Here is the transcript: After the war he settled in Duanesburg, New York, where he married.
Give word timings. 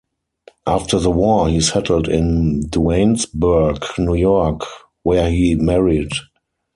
After 0.65 0.97
the 0.97 1.11
war 1.11 1.47
he 1.47 1.61
settled 1.61 2.09
in 2.09 2.63
Duanesburg, 2.71 3.99
New 3.99 4.15
York, 4.15 4.63
where 5.03 5.29
he 5.29 5.53
married. 5.53 6.09